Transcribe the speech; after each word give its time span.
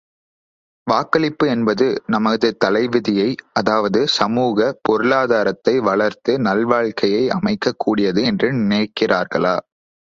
வாக்களிப்பு 0.87 1.47
என்பது 1.47 1.87
நமது 2.07 2.57
தலைவிதியை 2.57 3.35
அதாவது 3.53 4.07
சமூக, 4.07 4.79
பொருளாதாரத்தை 4.81 5.79
வளர்த்து 5.79 6.39
நல்வாழ்க்கையை 6.39 7.23
அமைக்கக் 7.29 7.79
கூடியது 7.79 8.23
என்று 8.23 8.49
நினைக்கிறார்களா? 8.53 9.55